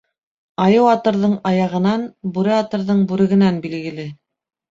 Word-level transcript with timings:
Айыу 0.63 0.87
атырҙың 0.93 1.33
аяғынан, 1.49 2.07
бүре 2.37 2.55
атырҙың 2.61 3.05
бүрегенән 3.13 3.59
билгеле. 3.67 4.09